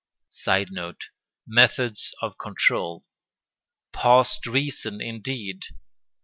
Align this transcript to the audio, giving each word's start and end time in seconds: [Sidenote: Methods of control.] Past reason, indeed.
[Sidenote: 0.29 1.09
Methods 1.45 2.15
of 2.23 2.35
control.] 2.39 3.05
Past 3.93 4.47
reason, 4.47 4.99
indeed. 4.99 5.61